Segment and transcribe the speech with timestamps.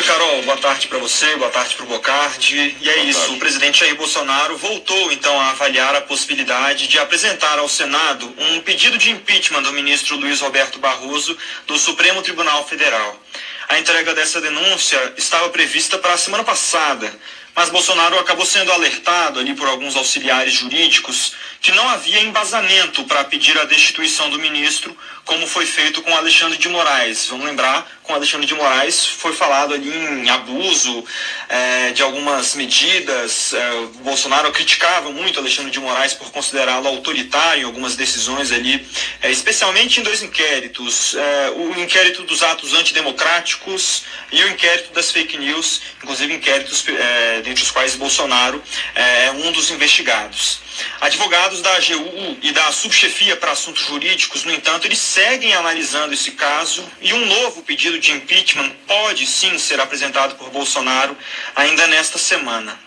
[0.00, 2.74] Oi, Carol, boa tarde para você, boa tarde para o Bocardi.
[2.80, 3.34] E é boa isso, tarde.
[3.34, 8.60] o presidente Jair Bolsonaro voltou então a avaliar a possibilidade de apresentar ao Senado um
[8.60, 11.36] pedido de impeachment do ministro Luiz Roberto Barroso
[11.66, 13.22] do Supremo Tribunal Federal.
[13.68, 17.14] A entrega dessa denúncia estava prevista para a semana passada,
[17.54, 23.24] mas Bolsonaro acabou sendo alertado ali por alguns auxiliares jurídicos que não havia embasamento para
[23.24, 24.96] pedir a destituição do ministro,
[25.26, 27.26] como foi feito com Alexandre de Moraes.
[27.28, 31.04] Vamos lembrar, com Alexandre de Moraes foi falado ali em abuso
[31.48, 33.54] é, de algumas medidas.
[33.54, 38.84] É, o Bolsonaro criticava muito Alexandre de Moraes por considerá-lo autoritário em algumas decisões ali,
[39.22, 45.12] é, especialmente em dois inquéritos: é, o inquérito dos atos antidemocráticos e o inquérito das
[45.12, 48.60] fake news, inclusive inquéritos é, dentre os quais Bolsonaro
[48.96, 50.69] é, é um dos investigados.
[51.00, 56.32] Advogados da AGU e da subchefia para assuntos jurídicos, no entanto, eles seguem analisando esse
[56.32, 61.16] caso e um novo pedido de impeachment pode sim ser apresentado por Bolsonaro
[61.56, 62.78] ainda nesta semana.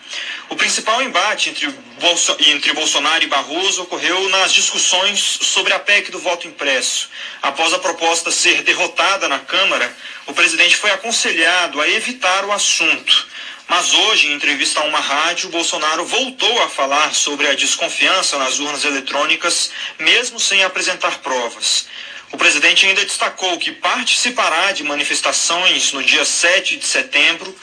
[0.49, 1.67] O principal embate entre,
[1.99, 7.09] Bolso entre Bolsonaro e Barroso ocorreu nas discussões sobre a PEC do voto impresso.
[7.41, 9.91] Após a proposta ser derrotada na Câmara,
[10.27, 13.27] o presidente foi aconselhado a evitar o assunto.
[13.67, 18.59] Mas hoje, em entrevista a uma rádio, Bolsonaro voltou a falar sobre a desconfiança nas
[18.59, 21.88] urnas eletrônicas, mesmo sem apresentar provas.
[22.31, 27.55] O presidente ainda destacou que participará de manifestações no dia 7 de setembro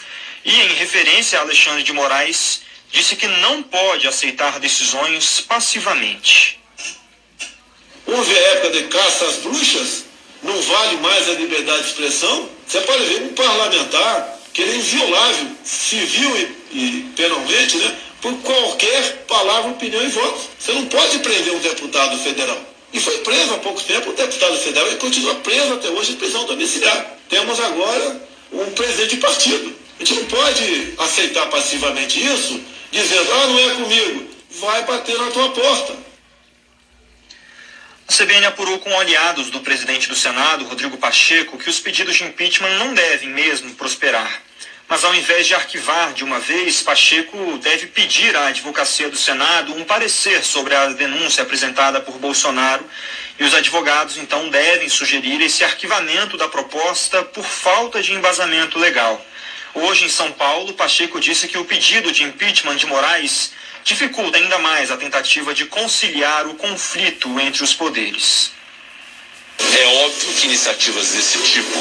[0.44, 6.58] e, em referência a Alexandre de Moraes, disse que não pode aceitar decisões passivamente.
[8.06, 10.04] Houve época de caça às bruxas?
[10.42, 12.48] Não vale mais a liberdade de expressão?
[12.66, 18.34] Você pode ver um parlamentar que ele é inviolável, civil e, e penalmente, né, por
[18.42, 20.48] qualquer palavra, opinião e voto.
[20.58, 22.58] Você não pode prender um deputado federal.
[22.92, 26.16] E foi preso há pouco tempo um deputado federal e continua preso até hoje em
[26.16, 27.18] prisão domiciliar.
[27.28, 29.76] Temos agora um presidente de partido.
[29.98, 34.30] A gente não pode aceitar passivamente isso, dizendo, ah, não é comigo.
[34.60, 35.94] Vai bater na tua porta.
[38.08, 42.24] A CBN apurou com aliados do presidente do Senado, Rodrigo Pacheco, que os pedidos de
[42.24, 44.42] impeachment não devem mesmo prosperar.
[44.90, 49.72] Mas ao invés de arquivar de uma vez, Pacheco deve pedir à advocacia do Senado
[49.72, 52.84] um parecer sobre a denúncia apresentada por Bolsonaro
[53.38, 59.24] e os advogados então devem sugerir esse arquivamento da proposta por falta de embasamento legal.
[59.74, 63.52] Hoje em São Paulo, Pacheco disse que o pedido de impeachment de Moraes
[63.84, 68.50] dificulta ainda mais a tentativa de conciliar o conflito entre os poderes.
[69.78, 71.78] É óbvio que iniciativas desse tipo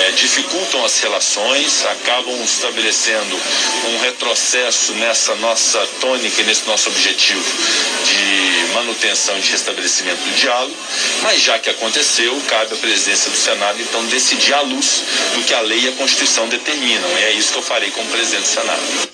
[0.00, 3.38] é, dificultam as relações, acabam estabelecendo
[3.88, 7.44] um retrocesso nessa nossa tônica e nesse nosso objetivo
[8.04, 10.76] de manutenção e de restabelecimento do diálogo,
[11.22, 15.02] mas já que aconteceu, cabe à presidência do Senado então decidir à luz
[15.34, 17.08] do que a lei e a Constituição determinam.
[17.18, 19.10] E é isso que eu farei como presidente do Senado.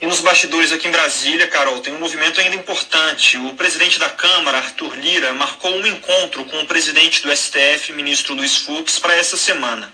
[0.00, 3.36] E nos bastidores aqui em Brasília, Carol, tem um movimento ainda importante.
[3.36, 8.32] O presidente da Câmara, Arthur Lira, marcou um encontro com o presidente do STF, ministro
[8.32, 9.92] Luiz Fux, para essa semana.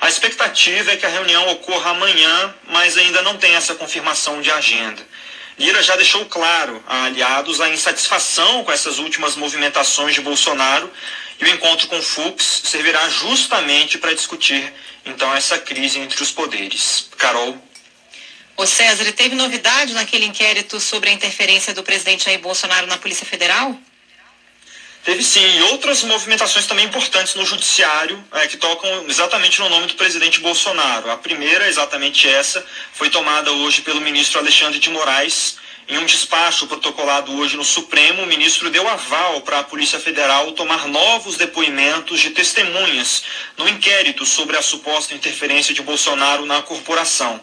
[0.00, 4.50] A expectativa é que a reunião ocorra amanhã, mas ainda não tem essa confirmação de
[4.50, 5.06] agenda.
[5.56, 10.90] Lira já deixou claro a aliados a insatisfação com essas últimas movimentações de Bolsonaro
[11.40, 14.72] e o encontro com Fux servirá justamente para discutir
[15.06, 17.08] então essa crise entre os poderes.
[17.16, 17.56] Carol.
[18.56, 23.26] Ô César, teve novidade naquele inquérito sobre a interferência do presidente Jair Bolsonaro na Polícia
[23.26, 23.76] Federal?
[25.04, 29.88] Teve sim, e outras movimentações também importantes no judiciário é, que tocam exatamente no nome
[29.88, 31.10] do presidente Bolsonaro.
[31.10, 35.56] A primeira, exatamente essa, foi tomada hoje pelo ministro Alexandre de Moraes.
[35.86, 40.52] Em um despacho protocolado hoje no Supremo, o ministro deu aval para a Polícia Federal
[40.52, 43.24] tomar novos depoimentos de testemunhas
[43.58, 47.38] no inquérito sobre a suposta interferência de Bolsonaro na corporação.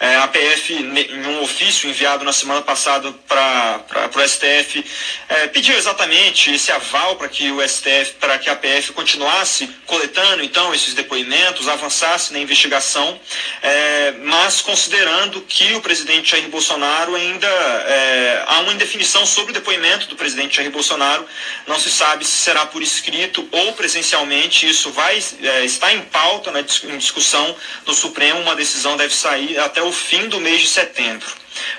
[0.00, 4.84] É, a PF, em um ofício enviado na semana passada para o STF,
[5.28, 10.42] é, pediu exatamente esse aval para que o STF, para que a PF continuasse coletando
[10.42, 13.18] então esses depoimentos, avançasse na investigação,
[13.62, 19.54] é, mas considerando que o presidente Jair Bolsonaro ainda é, há uma indefinição sobre o
[19.54, 21.26] depoimento do presidente Jair Bolsonaro,
[21.66, 26.50] não se sabe se será por escrito ou presencialmente, isso vai é, estar em pauta,
[26.50, 27.56] né, em discussão
[27.86, 31.28] no Supremo, uma decisão deve sair o fim do mês de setembro.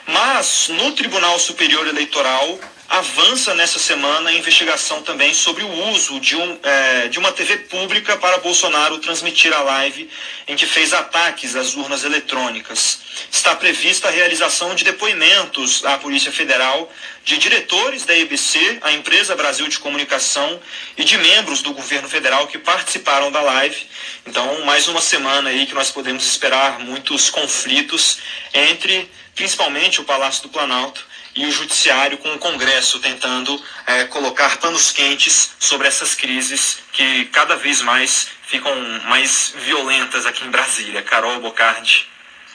[0.08, 6.36] Mas no Tribunal Superior Eleitoral avança nessa semana a investigação também sobre o uso de,
[6.36, 10.10] um, é, de uma TV pública para Bolsonaro transmitir a live
[10.48, 13.00] em que fez ataques às urnas eletrônicas.
[13.32, 16.92] Está prevista a realização de depoimentos à Polícia Federal
[17.24, 20.60] de diretores da EBC, a empresa Brasil de Comunicação,
[20.96, 23.88] e de membros do governo federal que participaram da live.
[24.28, 28.20] Então, mais uma semana aí que nós podemos esperar muitos conflitos
[28.54, 34.58] entre, principalmente, o Palácio do Planalto e o Judiciário com o Congresso tentando é, colocar
[34.58, 38.74] panos quentes sobre essas crises que cada vez mais ficam
[39.06, 41.02] mais violentas aqui em Brasília.
[41.02, 42.08] Carol Bocardi.